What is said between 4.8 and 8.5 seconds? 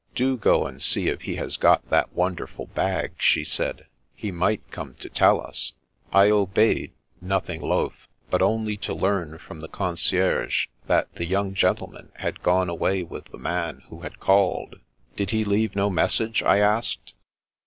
to tell us!" I obeyed, nothing loth, but